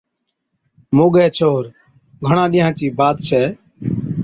موڳَي 0.95 1.25
ڇوهر: 1.37 1.65
گھڻا 2.25 2.45
ڏِينهان 2.51 2.73
چِي 2.79 2.87
بات 2.99 3.15
ڇَي، 3.27 3.43